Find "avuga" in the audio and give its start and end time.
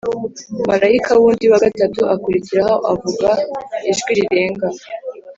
2.93-3.29